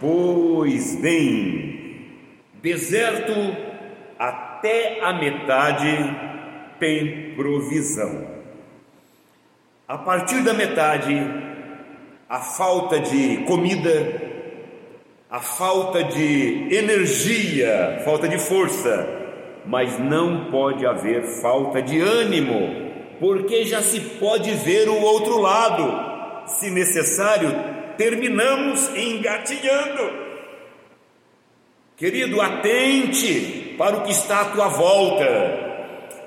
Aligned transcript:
Pois 0.00 0.94
bem, 0.94 2.06
deserto 2.62 3.32
até 4.16 5.00
a 5.02 5.12
metade 5.12 5.88
tem 6.78 7.34
provisão. 7.34 8.28
A 9.88 9.98
partir 9.98 10.44
da 10.44 10.54
metade, 10.54 11.14
a 12.28 12.38
falta 12.38 13.00
de 13.00 13.38
comida, 13.38 14.22
a 15.28 15.40
falta 15.40 16.04
de 16.04 16.68
energia, 16.72 18.00
falta 18.04 18.28
de 18.28 18.38
força, 18.38 19.04
mas 19.66 19.98
não 19.98 20.50
pode 20.50 20.86
haver 20.86 21.24
falta 21.42 21.82
de 21.82 22.00
ânimo, 22.00 22.92
porque 23.18 23.64
já 23.64 23.82
se 23.82 23.98
pode 23.98 24.52
ver 24.52 24.88
o 24.88 25.00
outro 25.00 25.40
lado. 25.40 26.46
Se 26.46 26.70
necessário, 26.70 27.77
terminamos 27.98 28.88
engatinhando. 28.96 30.28
Querido, 31.96 32.40
atente 32.40 33.74
para 33.76 33.96
o 33.96 34.02
que 34.02 34.12
está 34.12 34.42
à 34.42 34.44
tua 34.46 34.68
volta. 34.68 35.66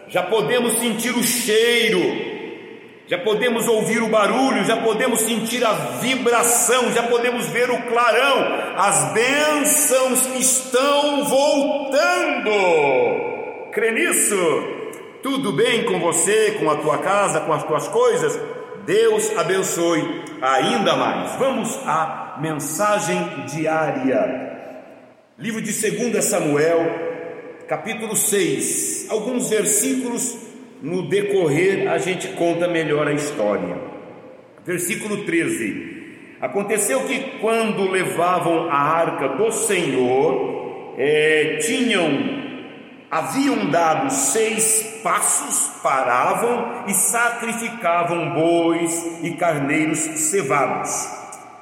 Já 0.10 0.22
podemos 0.24 0.74
sentir 0.74 1.16
o 1.16 1.24
cheiro, 1.24 2.02
já 3.08 3.18
podemos 3.18 3.66
ouvir 3.70 4.04
o 4.04 4.10
barulho, 4.10 4.66
já 4.66 4.76
podemos 4.76 5.22
sentir 5.22 5.64
a 5.66 5.72
vibração, 5.72 6.92
já 6.92 7.04
podemos 7.04 7.48
ver 7.48 7.72
o 7.72 7.82
clarão. 7.84 8.76
As 8.76 9.14
bênçãos 9.14 10.26
estão 10.38 11.24
voltando. 11.24 12.52
Crê 13.72 13.92
nisso? 13.92 14.36
Tudo 15.24 15.54
bem 15.54 15.86
com 15.86 16.02
você, 16.02 16.58
com 16.60 16.70
a 16.70 16.76
tua 16.76 16.98
casa, 16.98 17.40
com 17.40 17.54
as 17.54 17.64
tuas 17.64 17.88
coisas? 17.88 18.61
Deus 18.86 19.38
abençoe 19.38 20.24
ainda 20.42 20.96
mais. 20.96 21.36
Vamos 21.36 21.78
à 21.86 22.38
mensagem 22.42 23.46
diária. 23.46 24.50
Livro 25.38 25.62
de 25.62 25.72
2 25.72 26.24
Samuel, 26.24 26.80
capítulo 27.68 28.16
6. 28.16 29.08
Alguns 29.10 29.50
versículos 29.50 30.38
no 30.82 31.08
decorrer 31.08 31.92
a 31.92 31.98
gente 32.00 32.30
conta 32.30 32.68
melhor 32.68 33.08
a 33.08 33.14
história. 33.14 33.78
Versículo 34.66 35.26
13. 35.26 35.92
Aconteceu 36.42 37.02
que 37.02 37.40
quando 37.40 37.90
levavam 37.90 38.68
a 38.70 38.76
arca 38.76 39.30
do 39.30 39.52
Senhor, 39.52 40.96
é, 40.98 41.58
tinham 41.62 42.41
haviam 43.12 43.70
dado 43.70 44.10
seis 44.10 45.02
passos, 45.04 45.82
paravam 45.84 46.86
e 46.88 46.94
sacrificavam 46.94 48.34
bois 48.34 49.20
e 49.22 49.32
carneiros 49.32 50.00
cevados. 50.00 51.10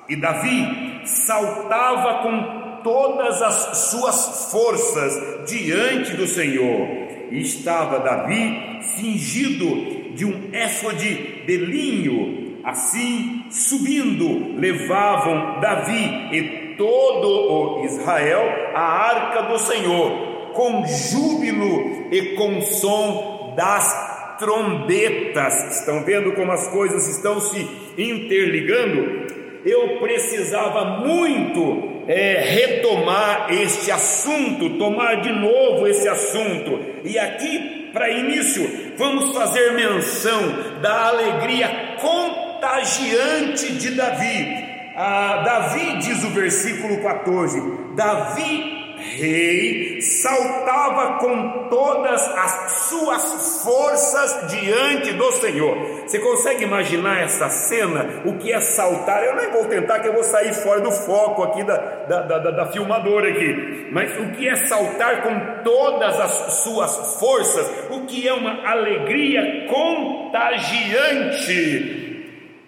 E 0.07 0.15
Davi 0.15 1.01
saltava 1.05 2.21
com 2.21 2.81
todas 2.83 3.41
as 3.41 3.77
suas 3.89 4.51
forças 4.51 5.49
diante 5.49 6.15
do 6.15 6.27
Senhor. 6.27 6.87
E 7.31 7.41
estava 7.41 7.99
Davi 7.99 8.79
fingido 8.95 10.13
de 10.15 10.25
um 10.25 10.49
éfode 10.53 11.45
de 11.45 11.57
linho. 11.57 12.59
Assim, 12.63 13.45
subindo, 13.49 14.59
levavam 14.59 15.59
Davi 15.59 16.29
e 16.31 16.75
todo 16.75 17.27
o 17.27 17.85
Israel 17.85 18.71
a 18.75 18.81
arca 18.81 19.43
do 19.43 19.57
Senhor 19.57 20.28
com 20.53 20.85
júbilo 20.85 22.07
e 22.11 22.35
com 22.35 22.61
som 22.61 23.53
das 23.55 24.37
trombetas. 24.39 25.79
Estão 25.79 26.03
vendo 26.03 26.31
como 26.33 26.51
as 26.51 26.67
coisas 26.69 27.07
estão 27.07 27.39
se 27.39 27.59
interligando? 27.97 29.27
Eu 29.65 29.99
precisava 29.99 30.99
muito 31.01 32.03
é, 32.07 32.39
retomar 32.39 33.47
este 33.51 33.91
assunto, 33.91 34.77
tomar 34.77 35.21
de 35.21 35.31
novo 35.31 35.85
esse 35.87 36.07
assunto. 36.07 36.79
E 37.03 37.19
aqui, 37.19 37.89
para 37.93 38.09
início, 38.09 38.93
vamos 38.97 39.33
fazer 39.33 39.73
menção 39.73 40.79
da 40.81 41.07
alegria 41.07 41.97
contagiante 41.99 43.73
de 43.73 43.91
Davi. 43.91 44.69
Ah, 44.95 45.43
Davi 45.45 45.97
diz 45.99 46.23
o 46.23 46.29
versículo 46.29 47.01
14: 47.01 47.61
Davi 47.95 48.78
rei 48.99 50.01
saltava 50.01 51.19
com 51.19 51.67
todas 51.69 52.21
as 52.21 52.71
suas 52.89 53.63
forças 53.63 54.49
diante 54.49 55.13
do 55.13 55.31
Senhor. 55.33 55.77
Você 56.05 56.17
consegue 56.19 56.63
imaginar 56.63 57.21
essa 57.21 57.49
cena? 57.49 58.23
O 58.25 58.37
que 58.37 58.51
é 58.51 58.59
saltar? 58.59 59.23
Eu 59.23 59.35
nem 59.35 59.51
vou 59.51 59.65
tentar, 59.65 59.99
que 59.99 60.07
eu 60.07 60.13
vou 60.13 60.23
sair 60.23 60.51
fora 60.53 60.81
do 60.81 60.91
foco 60.91 61.43
aqui 61.43 61.63
da, 61.63 61.77
da, 61.77 62.21
da, 62.21 62.51
da 62.51 62.65
filmadora 62.67 63.29
aqui. 63.29 63.87
Mas 63.91 64.17
o 64.19 64.31
que 64.31 64.47
é 64.47 64.55
saltar 64.55 65.23
com 65.23 65.63
todas 65.63 66.19
as 66.19 66.31
suas 66.63 67.19
forças? 67.19 67.67
O 67.89 68.05
que 68.05 68.27
é 68.27 68.33
uma 68.33 68.69
alegria 68.69 69.65
contagiante? 69.67 72.05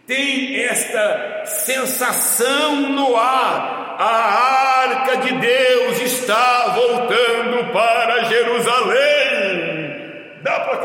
Tem 0.07 0.63
esta 0.63 1.43
sensação 1.45 2.89
no 2.89 3.15
ar 3.15 3.81
a 3.97 4.83
arca 4.83 5.17
de 5.17 5.33
Deus 5.33 5.70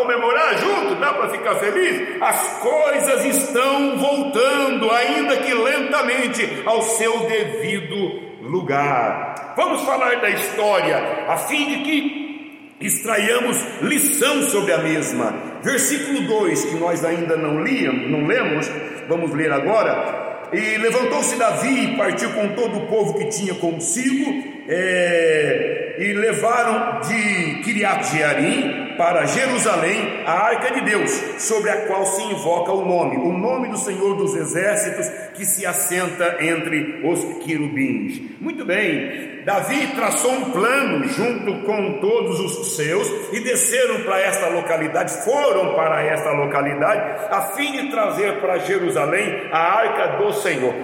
comemorar 0.06 0.56
junto? 0.59 0.94
Dá 0.94 1.12
para 1.12 1.28
ficar 1.31 1.56
feliz? 1.56 2.22
As 2.22 2.59
coisas 2.59 3.25
estão 3.25 3.99
voltando, 3.99 4.91
ainda 4.91 5.37
que 5.39 5.53
lentamente, 5.53 6.62
ao 6.65 6.81
seu 6.83 7.27
devido 7.27 8.22
lugar. 8.43 9.55
Vamos 9.56 9.83
falar 9.83 10.21
da 10.21 10.31
história, 10.31 10.97
a 11.28 11.37
fim 11.37 11.67
de 11.67 11.78
que 11.83 12.77
extraiamos 12.81 13.59
lição 13.83 14.43
sobre 14.43 14.72
a 14.72 14.78
mesma. 14.78 15.34
Versículo 15.62 16.21
2, 16.21 16.65
que 16.67 16.77
nós 16.77 17.05
ainda 17.05 17.37
não 17.37 17.62
líamos, 17.62 18.09
não 18.09 18.27
lemos, 18.27 18.71
vamos 19.09 19.33
ler 19.34 19.53
agora. 19.53 20.25
E 20.53 20.78
levantou-se 20.78 21.37
Davi 21.37 21.84
e 21.84 21.97
partiu 21.97 22.33
com 22.33 22.49
todo 22.49 22.78
o 22.78 22.87
povo 22.87 23.15
que 23.15 23.25
tinha 23.27 23.55
consigo, 23.55 24.44
é, 24.69 25.97
e 25.99 26.12
levaram 26.12 27.00
de 27.00 27.62
Kiriat 27.62 28.05
Jearim 28.12 28.85
para 28.96 29.26
Jerusalém 29.26 30.22
a 30.26 30.32
arca 30.32 30.74
de 30.74 30.80
Deus, 30.82 31.10
sobre 31.38 31.70
a 31.70 31.86
qual 31.86 32.04
se 32.06 32.22
invoca 32.22 32.72
o 32.72 32.84
nome, 32.84 33.16
o 33.16 33.32
nome 33.32 33.68
do 33.68 33.78
Senhor 33.78 34.16
dos 34.16 34.34
Exércitos, 34.34 35.08
que 35.34 35.44
se 35.44 35.64
assenta 35.66 36.36
entre 36.40 37.02
os 37.04 37.44
querubins. 37.44 38.20
Muito 38.40 38.64
bem, 38.64 39.42
Davi 39.44 39.86
traçou 39.94 40.32
um 40.32 40.50
plano 40.50 41.04
junto 41.08 41.62
com 41.64 42.00
todos 42.00 42.40
os 42.40 42.76
seus 42.76 43.08
e 43.32 43.40
desceram 43.40 44.02
para 44.02 44.20
esta 44.20 44.48
localidade, 44.48 45.24
foram 45.24 45.74
para 45.74 46.02
esta 46.02 46.32
localidade, 46.32 47.26
a 47.30 47.42
fim 47.42 47.72
de 47.72 47.90
trazer 47.90 48.40
para 48.40 48.58
Jerusalém 48.58 49.48
a 49.52 49.58
arca 49.58 50.16
do 50.18 50.32
Senhor. 50.32 50.74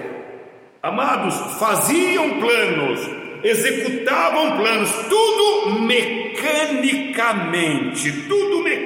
Amados, 0.81 1.57
faziam 1.59 2.39
planos, 2.41 3.22
executavam 3.43 4.57
planos, 4.57 4.89
tudo 5.09 5.81
mecanicamente, 5.81 8.11
tudo 8.27 8.63
mecanicamente, 8.63 8.82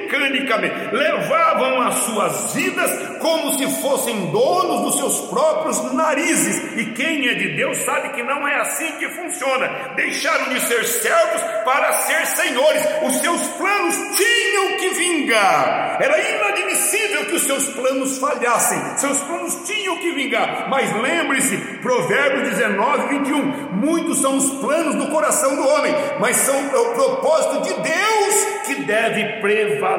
levavam 0.92 1.82
as 1.82 1.94
suas 1.96 2.54
vidas 2.54 3.18
como 3.18 3.52
se 3.58 3.66
fossem 3.80 4.30
donos 4.30 4.82
dos 4.82 4.96
seus 4.96 5.20
próprios 5.28 5.92
narizes. 5.92 6.76
E 6.76 6.86
quem 6.92 7.28
é 7.28 7.34
de 7.34 7.56
Deus 7.56 7.78
sabe 7.78 8.10
que 8.10 8.22
não 8.22 8.46
é 8.46 8.60
assim 8.60 8.90
que 8.92 9.08
funciona. 9.08 9.68
Deixaram 9.96 10.48
de 10.50 10.60
ser 10.60 10.84
servos 10.84 11.42
para 11.64 11.92
ser 11.92 12.26
senhores. 12.26 12.82
Os 13.02 13.14
seus 13.20 13.42
planos 13.48 13.96
tinham 14.16 14.76
que 14.78 14.88
vingar. 14.90 15.98
Era 16.00 16.18
inadmissível 16.18 17.26
que 17.26 17.34
os 17.34 17.42
seus 17.42 17.68
planos 17.68 18.18
falhassem. 18.18 18.78
Seus 18.96 19.18
planos 19.20 19.56
tinham 19.66 19.96
que 19.98 20.12
vingar. 20.12 20.68
Mas 20.68 20.92
lembre-se, 21.00 21.56
Provérbios 21.82 22.50
19, 22.50 23.18
21. 23.18 23.68
Muitos 23.72 24.20
são 24.20 24.36
os 24.36 24.50
planos 24.60 24.94
do 24.94 25.08
coração 25.08 25.54
do 25.54 25.66
homem, 25.66 25.94
mas 26.20 26.36
são 26.36 26.58
o 26.66 26.94
propósito 26.94 27.62
de 27.62 27.74
Deus 27.82 28.48
que 28.66 28.74
deve 28.82 29.40
prevalecer. 29.40 29.97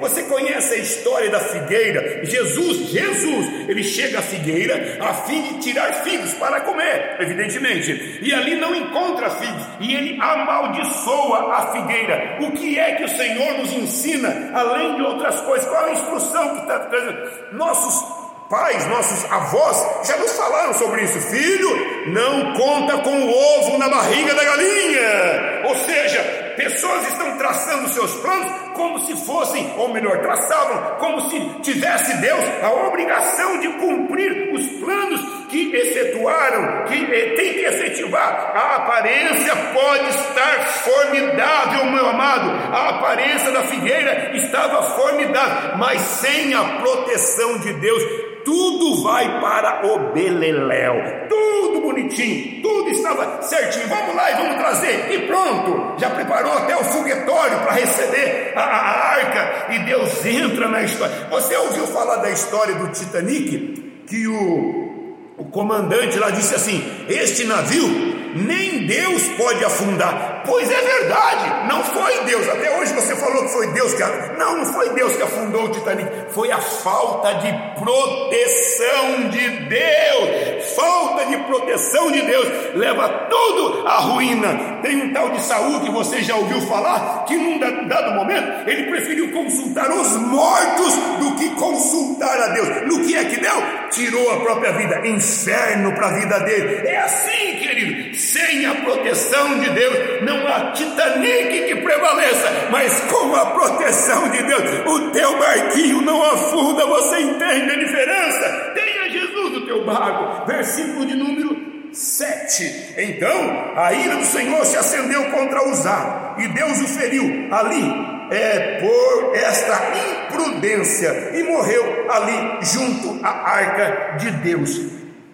Você 0.00 0.22
conhece 0.24 0.74
a 0.74 0.78
história 0.78 1.30
da 1.30 1.40
figueira? 1.40 2.24
Jesus, 2.24 2.88
Jesus, 2.90 3.68
ele 3.68 3.82
chega 3.82 4.18
à 4.18 4.22
figueira 4.22 4.98
a 5.00 5.14
fim 5.14 5.42
de 5.42 5.60
tirar 5.60 5.92
figos 6.04 6.34
para 6.34 6.60
comer, 6.60 7.16
evidentemente, 7.20 8.18
e 8.22 8.32
ali 8.32 8.56
não 8.56 8.74
encontra 8.74 9.30
figos, 9.30 9.62
e 9.80 9.94
ele 9.94 10.18
amaldiçoa 10.20 11.54
a 11.54 11.72
figueira. 11.72 12.38
O 12.40 12.52
que 12.52 12.78
é 12.78 12.96
que 12.96 13.04
o 13.04 13.08
Senhor 13.08 13.58
nos 13.58 13.72
ensina, 13.72 14.50
além 14.54 14.96
de 14.96 15.02
outras 15.02 15.40
coisas? 15.40 15.68
Qual 15.68 15.84
a 15.84 15.92
instrução 15.92 16.54
que 16.54 16.62
está 16.62 16.78
trazendo? 16.80 17.30
Nossos 17.52 18.26
pais, 18.48 18.86
nossos 18.86 19.30
avós 19.30 20.06
já 20.06 20.16
nos 20.16 20.32
falaram 20.32 20.74
sobre 20.74 21.02
isso. 21.02 21.18
Filho, 21.20 22.12
não 22.12 22.52
conta 22.54 22.98
com 22.98 23.10
o 23.10 23.30
ovo 23.30 23.78
na 23.78 23.88
barriga 23.88 24.34
da 24.34 24.44
galinha. 24.44 25.62
Ou 25.64 25.76
seja, 25.76 26.45
pessoas 26.56 27.06
estão 27.08 27.36
traçando 27.38 27.88
seus 27.90 28.14
planos 28.16 28.66
como 28.74 29.00
se 29.06 29.16
fossem, 29.24 29.72
ou 29.78 29.88
melhor, 29.88 30.18
traçavam 30.18 30.96
como 30.98 31.30
se 31.30 31.40
tivesse 31.62 32.16
Deus 32.18 32.44
a 32.62 32.70
obrigação 32.86 33.58
de 33.60 33.68
cumprir 33.68 34.52
os 34.52 34.66
planos 34.80 35.20
que 35.48 35.74
efetuaram, 35.74 36.84
que 36.84 36.94
eh, 36.94 37.34
tem 37.36 37.54
que 37.54 37.60
efetivar 37.60 38.52
a 38.54 38.76
aparência 38.76 39.54
pode 39.72 40.08
estar 40.08 40.66
formidável, 40.66 41.86
meu 41.86 42.08
amado. 42.08 42.50
A 42.72 42.88
aparência 42.90 43.50
da 43.52 43.62
figueira 43.62 44.36
estava 44.36 44.82
formidável, 44.82 45.78
mas 45.78 46.00
sem 46.00 46.54
a 46.54 46.62
proteção 46.80 47.58
de 47.58 47.72
Deus, 47.74 48.02
tudo 48.44 49.02
vai 49.02 49.40
para 49.40 49.86
o 49.86 50.12
beleléu. 50.12 51.26
Tudo 51.28 51.45
bonitinho, 51.86 52.62
tudo 52.62 52.90
estava 52.90 53.42
certinho. 53.42 53.88
Vamos 53.88 54.14
lá 54.14 54.30
e 54.30 54.34
vamos 54.34 54.56
trazer. 54.56 55.12
E 55.12 55.26
pronto, 55.26 55.98
já 55.98 56.10
preparou 56.10 56.52
até 56.52 56.76
o 56.76 56.84
foguetório 56.84 57.58
para 57.60 57.72
receber 57.72 58.52
a, 58.56 58.60
a 58.60 59.08
arca. 59.14 59.72
E 59.72 59.78
Deus 59.80 60.24
entra 60.24 60.68
na 60.68 60.82
história. 60.82 61.28
Você 61.30 61.56
ouviu 61.56 61.86
falar 61.86 62.16
da 62.16 62.30
história 62.30 62.74
do 62.74 62.88
Titanic? 62.88 63.84
Que 64.06 64.26
o, 64.26 65.14
o 65.38 65.44
comandante 65.46 66.18
lá 66.18 66.30
disse 66.30 66.54
assim: 66.54 66.82
Este 67.08 67.44
navio 67.44 67.88
nem 68.34 68.86
Deus 68.86 69.22
pode 69.36 69.64
afundar. 69.64 70.35
Pois 70.46 70.70
é 70.70 70.80
verdade, 70.80 71.68
não 71.68 71.82
foi 71.82 72.24
Deus. 72.24 72.48
Até 72.48 72.78
hoje 72.78 72.92
você 72.94 73.16
falou 73.16 73.42
que 73.42 73.48
foi 73.48 73.66
Deus 73.72 73.94
que 73.94 74.02
não, 74.38 74.58
não 74.58 74.72
foi 74.72 74.90
Deus 74.90 75.16
que 75.16 75.22
afundou 75.22 75.64
o 75.64 75.68
Titanic, 75.70 76.08
foi 76.30 76.50
a 76.50 76.58
falta 76.58 77.34
de 77.34 77.52
proteção 77.80 79.28
de 79.30 79.48
Deus. 79.66 80.74
Falta 80.74 81.26
de 81.26 81.36
proteção 81.44 82.10
de 82.10 82.22
Deus 82.22 82.74
leva 82.74 83.08
tudo 83.30 83.86
à 83.86 83.98
ruína. 83.98 84.75
Tem 84.86 85.02
um 85.02 85.12
tal 85.12 85.30
de 85.30 85.40
Saul 85.42 85.80
que 85.80 85.90
você 85.90 86.22
já 86.22 86.36
ouviu 86.36 86.60
falar 86.62 87.24
que 87.26 87.36
num 87.36 87.58
dado 87.58 88.14
momento 88.14 88.68
ele 88.70 88.84
preferiu 88.84 89.32
consultar 89.32 89.90
os 89.90 90.16
mortos 90.16 90.94
do 91.18 91.34
que 91.34 91.50
consultar 91.56 92.40
a 92.40 92.48
Deus. 92.48 92.68
No 92.86 93.04
que 93.04 93.16
é 93.16 93.24
que 93.24 93.40
deu? 93.40 93.62
Tirou 93.90 94.30
a 94.32 94.40
própria 94.40 94.72
vida, 94.72 95.08
inferno 95.08 95.92
para 95.92 96.06
a 96.06 96.12
vida 96.12 96.38
dele. 96.38 96.86
É 96.86 96.98
assim, 96.98 97.56
querido 97.56 98.16
sem 98.16 98.66
a 98.66 98.74
proteção 98.76 99.58
de 99.58 99.70
Deus, 99.70 100.22
não 100.22 100.46
há 100.46 100.72
Titanic 100.72 101.66
que 101.66 101.76
prevaleça, 101.76 102.68
mas 102.70 103.00
com 103.10 103.34
a 103.34 103.46
proteção 103.46 104.28
de 104.28 104.42
Deus, 104.42 104.62
o 104.86 105.10
teu 105.10 105.38
barquinho 105.38 106.02
não 106.02 106.22
afunda, 106.22 106.86
você 106.86 107.20
entende 107.20 107.70
a 107.72 107.76
diferença? 107.76 108.72
Tenha 108.74 109.10
Jesus 109.10 109.52
no 109.52 109.66
teu 109.66 109.84
barco, 109.84 110.46
versículo 110.46 111.06
de 111.06 111.14
número 111.14 111.55
7. 111.96 112.94
Então 112.98 113.72
a 113.74 113.92
ira 113.92 114.16
do 114.16 114.24
Senhor 114.24 114.64
se 114.66 114.76
acendeu 114.76 115.30
contra 115.30 115.66
Uzá, 115.68 116.36
e 116.38 116.46
Deus 116.48 116.80
o 116.82 116.86
feriu 116.86 117.48
ali 117.50 118.16
é, 118.30 118.80
por 118.80 119.34
esta 119.34 119.92
imprudência 120.26 121.30
e 121.34 121.42
morreu 121.42 122.06
ali 122.10 122.58
junto 122.62 123.18
à 123.24 123.30
arca 123.30 124.18
de 124.18 124.30
Deus. 124.30 124.78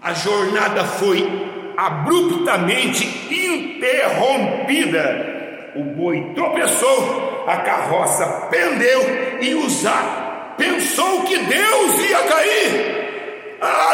A 0.00 0.14
jornada 0.14 0.84
foi 0.84 1.28
abruptamente 1.76 3.04
interrompida. 3.34 5.32
O 5.74 5.82
boi 5.82 6.32
tropeçou, 6.34 7.44
a 7.48 7.56
carroça 7.56 8.26
pendeu 8.50 9.00
e 9.40 9.54
Uzá 9.54 10.54
pensou 10.56 11.22
que 11.22 11.38
Deus 11.38 11.98
ia 11.98 12.22
cair. 12.24 13.02
A 13.60 13.66
arca 13.66 13.91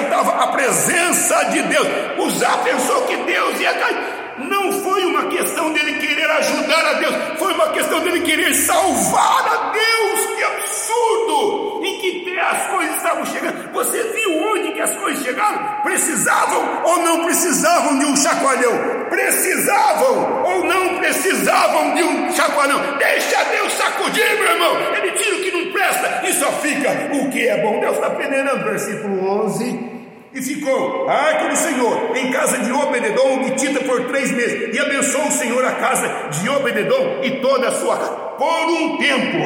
representava 0.00 0.44
a 0.44 0.46
presença 0.48 1.44
de 1.44 1.62
Deus. 1.62 1.88
Uzá 2.18 2.58
pensou 2.58 3.02
que 3.02 3.16
Deus 3.16 3.60
ia 3.60 3.74
cair. 3.74 4.20
Não 4.38 4.72
foi 4.72 5.04
uma 5.04 5.26
questão 5.26 5.70
dele 5.72 5.98
querer 5.98 6.30
ajudar 6.30 6.86
a 6.86 6.92
Deus, 6.94 7.14
foi 7.38 7.52
uma 7.52 7.68
questão 7.68 8.00
dele 8.00 8.20
querer 8.20 8.54
salvar 8.54 9.46
a 9.46 9.70
Deus. 9.70 10.36
Que 10.36 10.44
absurdo! 10.44 11.80
Em 11.84 11.98
que 11.98 12.38
as 12.38 12.66
coisas 12.68 12.96
estavam 12.96 13.26
chegando? 13.26 13.72
Você 13.72 14.02
viu 14.02 14.42
onde 14.44 14.72
que 14.72 14.80
as 14.80 14.96
coisas 14.96 15.22
chegaram? 15.22 15.82
Precisavam 15.82 16.82
ou 16.84 16.98
não 16.98 17.24
precisavam 17.24 17.98
de 17.98 18.04
um 18.06 18.16
chacoalhão? 18.16 18.72
Precisavam 19.10 20.42
ou 20.44 20.64
não 20.64 20.98
precisavam 20.98 21.94
de 21.94 22.02
um 22.02 22.32
chacoalhão? 22.32 22.80
Deixa 22.96 23.44
Deus 23.44 23.72
sacudir, 23.74 24.38
meu 24.38 24.52
irmão. 24.52 24.76
Ele 24.94 25.12
tira 25.12 25.36
o 25.36 25.40
que 25.40 25.50
não 25.50 25.72
presta 25.72 26.26
e 26.26 26.32
só 26.32 26.50
fica 26.52 26.90
o 27.12 27.30
que 27.30 27.46
é 27.46 27.58
bom. 27.58 27.80
Deus 27.80 27.96
está 27.96 28.10
peneirando, 28.10 28.64
versículo 28.64 29.44
11. 29.44 29.89
E 30.32 30.40
ficou 30.40 31.08
a 31.08 31.12
arca 31.12 31.48
do 31.48 31.56
Senhor 31.56 32.16
em 32.16 32.30
casa 32.30 32.58
de 32.58 32.70
Obededom, 32.70 33.40
obtida 33.40 33.80
por 33.80 34.06
três 34.06 34.30
meses. 34.30 34.74
E 34.74 34.78
abençoou 34.78 35.26
o 35.26 35.32
Senhor 35.32 35.64
a 35.64 35.72
casa 35.72 36.08
de 36.30 36.48
Obededom 36.48 37.20
e 37.22 37.30
toda 37.40 37.68
a 37.68 37.72
sua 37.72 37.96
casa. 37.96 38.12
Por 38.38 38.70
um 38.70 38.96
tempo, 38.98 39.38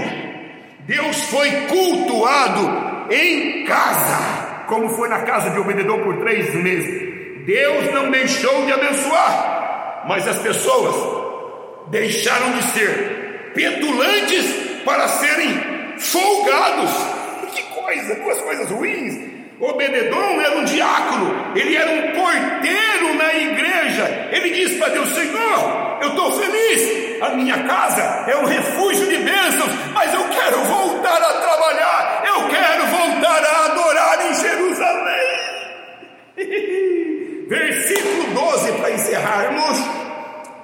Deus 0.81 1.23
foi 1.25 1.51
cultuado 1.69 3.11
em 3.11 3.65
casa, 3.65 4.65
como 4.69 4.91
foi 4.91 5.09
na 5.09 5.23
casa 5.23 5.51
de 5.51 5.59
Obededom 5.59 6.01
por 6.01 6.19
três 6.19 6.55
meses. 6.55 7.47
Deus 7.47 7.93
não 7.93 8.11
deixou 8.11 8.67
de 8.67 8.73
abençoar, 8.73 10.05
mas 10.07 10.29
as 10.29 10.39
pessoas 10.39 10.95
deixaram 11.89 12.53
de 12.53 12.63
ser 12.73 13.53
petulantes 13.55 14.45
para 14.85 15.09
serem 15.09 15.99
folgados. 15.99 16.91
Que 17.55 17.63
coisa, 17.63 18.15
duas 18.17 18.41
coisas 18.41 18.71
ruins. 18.71 19.34
Obededon 19.61 20.41
era 20.41 20.57
um 20.59 20.65
diácono, 20.65 21.53
ele 21.55 21.77
era 21.77 21.91
um 21.91 22.13
porteiro 22.13 23.15
na 23.15 23.35
igreja. 23.35 24.29
Ele 24.33 24.51
disse 24.51 24.79
para 24.79 24.89
Deus: 24.89 25.09
Senhor, 25.11 25.99
eu 26.03 26.09
estou 26.09 26.33
feliz, 26.33 27.23
a 27.23 27.29
minha 27.31 27.63
casa 27.63 28.03
é 28.29 28.37
um 28.37 28.47
refúgio 28.47 29.07
de 29.07 29.17
bênçãos, 29.19 29.71
mas 29.93 30.13
eu 30.13 30.25
quero 30.29 30.59
voltar 30.65 31.23
a 31.23 31.33
trabalhar, 31.35 32.25
eu 32.27 32.49
quero 32.49 32.87
voltar 32.87 33.45
a 33.45 33.67
adorar 33.67 34.27
em 34.27 34.35
Jerusalém. 34.35 35.25
Versículo 37.49 38.35
12 38.35 38.73
para 38.73 38.91
encerrarmos. 38.91 39.79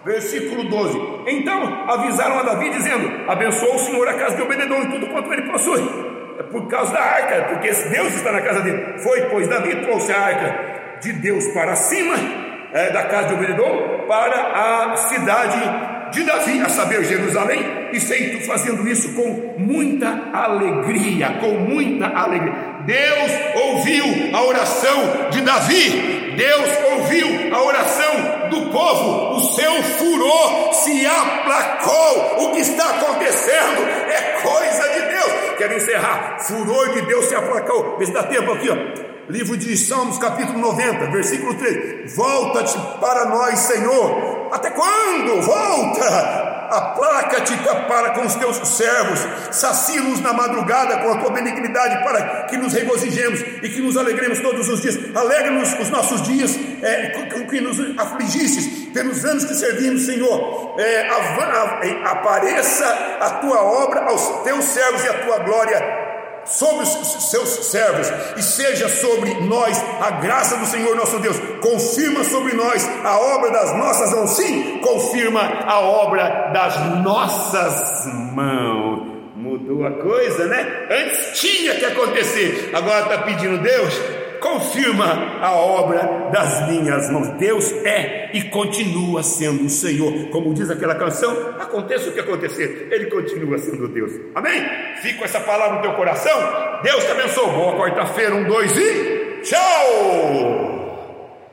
Versículo 0.04 0.64
12: 0.64 0.98
Então 1.28 1.84
avisaram 1.88 2.40
a 2.40 2.42
Davi, 2.42 2.70
dizendo: 2.70 3.30
Abençoa 3.30 3.76
o 3.76 3.78
Senhor 3.78 4.08
a 4.08 4.14
casa 4.14 4.34
de 4.34 4.42
Obededon 4.42 4.82
e 4.82 4.88
tudo 4.88 5.06
quanto 5.08 5.32
ele 5.32 5.42
possui 5.42 6.09
é 6.40 6.42
por 6.44 6.66
causa 6.68 6.94
da 6.94 7.02
arca, 7.02 7.48
porque 7.50 7.70
Deus 7.70 8.14
está 8.14 8.32
na 8.32 8.40
casa 8.40 8.62
dele. 8.62 8.98
Foi, 9.00 9.20
pois 9.26 9.46
Davi 9.46 9.76
trouxe 9.82 10.10
a 10.10 10.18
arca 10.18 10.98
de 11.02 11.12
Deus 11.12 11.46
para 11.48 11.76
cima 11.76 12.14
é, 12.72 12.90
da 12.90 13.02
casa 13.02 13.28
de 13.28 13.34
Obededom 13.34 14.06
para 14.08 14.90
a 14.90 14.96
cidade 14.96 15.60
de 16.12 16.24
Davi, 16.24 16.60
a 16.60 16.68
saber, 16.70 17.04
Jerusalém, 17.04 17.90
e 17.92 18.00
feito 18.00 18.46
fazendo 18.46 18.88
isso 18.88 19.12
com 19.14 19.54
muita 19.58 20.30
alegria, 20.32 21.28
com 21.40 21.52
muita 21.52 22.06
alegria. 22.06 22.54
Deus 22.86 23.30
ouviu 23.56 24.04
a 24.34 24.42
oração 24.42 25.28
de 25.30 25.42
Davi, 25.42 26.34
Deus 26.36 26.70
ouviu 26.92 27.54
a 27.54 27.62
oração 27.62 28.48
do 28.48 28.72
povo, 28.72 29.36
o 29.36 29.40
seu 29.40 29.82
furor 29.82 30.72
se 30.72 31.06
aplacou. 31.06 32.46
O 32.46 32.52
que 32.52 32.60
está 32.60 32.88
acontecendo 32.90 33.86
é 34.08 34.40
coisa 34.42 34.88
de. 34.94 34.99
Quero 35.60 35.74
encerrar. 35.74 36.38
Furor 36.38 36.88
de 36.88 37.02
Deus 37.02 37.26
se 37.26 37.34
aplacou. 37.34 37.98
Vê 37.98 38.06
se 38.06 38.12
dá 38.12 38.22
tempo 38.22 38.50
aqui, 38.50 38.70
ó. 38.70 38.76
Livro 39.28 39.58
de 39.58 39.76
Salmos, 39.76 40.16
capítulo 40.16 40.58
90, 40.58 41.10
versículo 41.10 41.52
3. 41.52 42.16
Volta-te 42.16 42.78
para 42.98 43.26
nós, 43.26 43.58
Senhor. 43.58 44.48
Até 44.50 44.70
quando? 44.70 45.42
Volta! 45.42 46.50
aplaca-te 46.70 47.56
para 47.88 48.10
com 48.10 48.24
os 48.24 48.34
teus 48.36 48.56
servos, 48.68 49.20
sacia-nos 49.50 50.20
na 50.20 50.32
madrugada 50.32 50.98
com 50.98 51.12
a 51.12 51.16
tua 51.18 51.30
benignidade, 51.30 52.02
para 52.04 52.44
que 52.44 52.56
nos 52.56 52.72
regozijemos 52.72 53.40
e 53.40 53.68
que 53.68 53.80
nos 53.80 53.96
alegremos 53.96 54.38
todos 54.38 54.68
os 54.68 54.80
dias. 54.80 54.98
Alegra-nos 55.14 55.72
os 55.80 55.90
nossos 55.90 56.22
dias 56.22 56.56
é, 56.82 57.08
que 57.50 57.60
nos 57.60 57.78
afligistes, 57.98 58.79
pelos 58.92 59.24
anos 59.24 59.44
que 59.44 59.54
servimos, 59.54 60.02
Senhor. 60.02 60.74
É, 60.78 61.08
apareça 62.04 62.86
a 63.20 63.30
tua 63.40 63.62
obra 63.62 64.02
aos 64.02 64.42
teus 64.44 64.64
servos 64.64 65.04
e 65.04 65.08
a 65.08 65.24
tua 65.24 65.38
glória 65.38 66.10
sobre 66.44 66.82
os 66.84 67.30
seus 67.30 67.48
servos 67.66 68.10
e 68.36 68.42
seja 68.42 68.88
sobre 68.88 69.34
nós 69.42 69.82
a 70.00 70.10
graça 70.12 70.56
do 70.56 70.66
Senhor 70.66 70.96
nosso 70.96 71.18
Deus. 71.18 71.38
Confirma 71.60 72.24
sobre 72.24 72.54
nós 72.54 72.88
a 73.04 73.18
obra 73.18 73.50
das 73.50 73.76
nossas 73.76 74.12
mãos. 74.12 74.30
Sim, 74.30 74.78
confirma 74.78 75.40
a 75.66 75.80
obra 75.80 76.50
das 76.52 76.78
nossas 77.02 78.06
mãos. 78.32 79.10
Mudou 79.36 79.86
a 79.86 79.90
coisa, 79.92 80.46
né? 80.46 80.86
Antes 80.90 81.40
tinha 81.40 81.74
que 81.74 81.84
acontecer, 81.84 82.70
agora 82.74 83.02
está 83.02 83.18
pedindo 83.22 83.58
Deus 83.58 84.19
confirma 84.40 85.38
a 85.40 85.54
obra 85.54 86.30
das 86.32 86.68
minhas 86.68 87.10
mãos. 87.10 87.28
Deus 87.38 87.72
é 87.84 88.30
e 88.32 88.42
continua 88.44 89.22
sendo 89.22 89.64
o 89.64 89.70
Senhor. 89.70 90.12
Como 90.30 90.52
diz 90.54 90.70
aquela 90.70 90.94
canção, 90.94 91.54
aconteça 91.58 92.10
o 92.10 92.12
que 92.12 92.20
acontecer, 92.20 92.88
Ele 92.90 93.06
continua 93.06 93.58
sendo 93.58 93.88
Deus. 93.88 94.12
Amém? 94.34 94.62
Fica 95.02 95.24
essa 95.24 95.40
palavra 95.40 95.76
no 95.76 95.82
teu 95.82 95.92
coração. 95.92 96.80
Deus 96.82 97.04
te 97.04 97.10
abençoe. 97.10 97.50
Boa 97.50 97.76
quarta-feira, 97.76 98.34
um, 98.34 98.44
dois 98.44 98.76
e 98.76 99.40
tchau! 99.42 100.69